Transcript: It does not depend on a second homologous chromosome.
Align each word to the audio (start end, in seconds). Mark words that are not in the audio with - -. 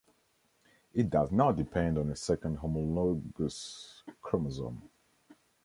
It 0.95 1.11
does 1.11 1.31
not 1.31 1.57
depend 1.57 1.99
on 1.99 2.09
a 2.09 2.15
second 2.15 2.55
homologous 2.57 4.01
chromosome. 4.19 4.89